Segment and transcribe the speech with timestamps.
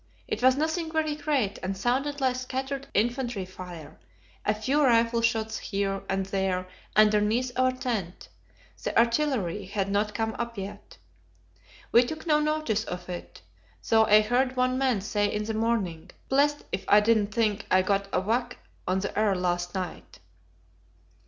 [0.27, 3.99] It was nothing very great, and sounded like scattered infantry fire
[4.43, 8.27] a few rifle shots here and there underneath our tent;
[8.81, 10.97] the artillery had not come up yet.
[11.91, 13.43] We took no notice of it,
[13.89, 17.83] though I heard one man say in the morning: "Blest if I didn't think I
[17.83, 18.57] got a whack
[18.87, 20.17] on the ear last night."